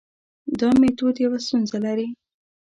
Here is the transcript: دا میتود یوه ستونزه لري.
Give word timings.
دا 0.59 0.69
میتود 0.81 1.15
یوه 1.23 1.37
ستونزه 1.45 1.77
لري. 1.85 2.07